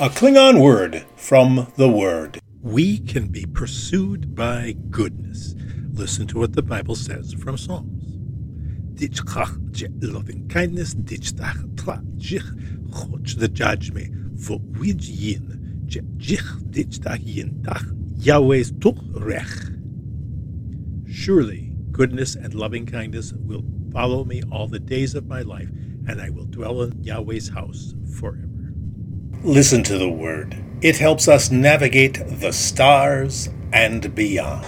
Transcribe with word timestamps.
A 0.00 0.08
Klingon 0.08 0.62
word 0.62 1.04
from 1.14 1.70
the 1.76 1.86
Word. 1.86 2.40
We 2.62 3.00
can 3.00 3.28
be 3.28 3.44
pursued 3.44 4.34
by 4.34 4.74
goodness. 4.88 5.54
Listen 5.92 6.26
to 6.28 6.38
what 6.38 6.54
the 6.54 6.62
Bible 6.62 6.94
says 6.94 7.34
from 7.34 7.58
Psalms. 7.58 8.16
Loving 10.00 10.48
kindness, 10.48 10.94
judgment, 13.52 14.40
for 14.40 14.58
Surely 21.12 21.76
goodness 21.92 22.34
and 22.36 22.54
loving 22.54 22.86
kindness 22.86 23.34
will 23.34 23.64
follow 23.92 24.24
me 24.24 24.42
all 24.50 24.66
the 24.66 24.78
days 24.78 25.14
of 25.14 25.26
my 25.26 25.42
life, 25.42 25.68
and 26.08 26.22
I 26.22 26.30
will 26.30 26.46
dwell 26.46 26.80
in 26.80 27.04
Yahweh's 27.04 27.50
house 27.50 27.94
forever. 28.18 28.49
Listen 29.42 29.82
to 29.84 29.96
the 29.96 30.10
word. 30.10 30.62
It 30.82 30.98
helps 30.98 31.26
us 31.26 31.50
navigate 31.50 32.20
the 32.40 32.52
stars 32.52 33.48
and 33.72 34.14
beyond. 34.14 34.66